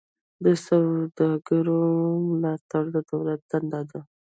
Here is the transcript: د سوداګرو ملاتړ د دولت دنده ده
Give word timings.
د 0.43 0.45
سوداګرو 0.65 1.81
ملاتړ 2.29 2.83
د 2.95 2.97
دولت 3.11 3.41
دنده 3.51 3.81
ده 3.89 3.99